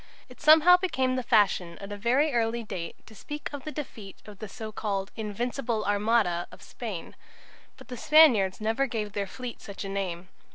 [0.29, 4.17] It somehow became the fashion at a very early date to speak of the defeat
[4.25, 7.15] of the so called "Invincible Armada" of Spain.
[7.77, 10.29] But the Spaniards never gave their fleet such a name.